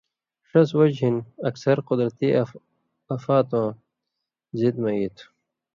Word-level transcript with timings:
ݜَس 0.49 0.69
وجہۡ 0.77 0.97
ہِن 1.01 1.15
اکثر 1.49 1.75
قُدرتی 1.87 2.27
آفاتواں 3.13 3.69
زد 4.59 4.75
مہ 4.83 4.91
ای 4.97 5.07
تُھو۔ 5.15 5.25